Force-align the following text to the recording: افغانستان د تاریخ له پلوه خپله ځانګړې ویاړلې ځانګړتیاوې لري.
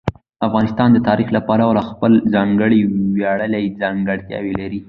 افغانستان 0.47 0.89
د 0.93 0.97
تاریخ 1.07 1.27
له 1.35 1.41
پلوه 1.47 1.81
خپله 1.89 2.15
ځانګړې 2.33 2.79
ویاړلې 3.19 3.63
ځانګړتیاوې 3.81 4.53
لري. 4.61 4.79